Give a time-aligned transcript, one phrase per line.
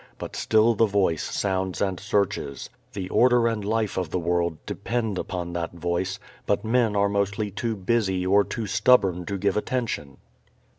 [0.17, 2.71] But still the Voice sounds and searches.
[2.93, 7.51] The order and life of the world depend upon that Voice, but men are mostly
[7.51, 10.17] too busy or too stubborn to give attention.